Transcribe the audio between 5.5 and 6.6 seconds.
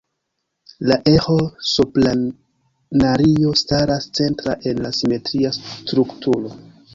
strukturo.